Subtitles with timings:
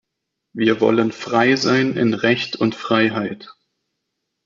[0.53, 3.53] Wir wollen frei sein in Recht und Freiheit!